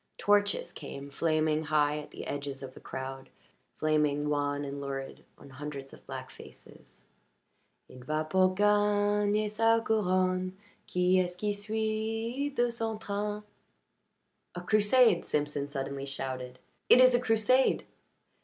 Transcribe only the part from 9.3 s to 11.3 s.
sa couronne Qui est